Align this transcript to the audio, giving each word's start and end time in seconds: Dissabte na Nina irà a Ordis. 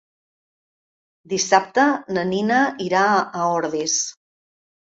Dissabte 1.33 1.85
na 2.19 2.25
Nina 2.31 2.63
irà 2.89 3.05
a 3.21 3.47
Ordis. 3.61 4.03